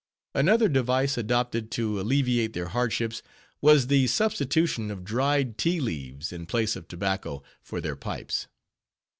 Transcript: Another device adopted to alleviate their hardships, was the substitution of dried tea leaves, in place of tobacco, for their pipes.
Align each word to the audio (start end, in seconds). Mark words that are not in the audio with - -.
Another 0.33 0.67
device 0.67 1.15
adopted 1.15 1.69
to 1.69 2.01
alleviate 2.01 2.53
their 2.53 2.69
hardships, 2.69 3.21
was 3.61 3.85
the 3.85 4.07
substitution 4.07 4.89
of 4.89 5.03
dried 5.03 5.59
tea 5.59 5.79
leaves, 5.79 6.33
in 6.33 6.47
place 6.47 6.75
of 6.75 6.87
tobacco, 6.87 7.43
for 7.61 7.79
their 7.79 7.95
pipes. 7.95 8.47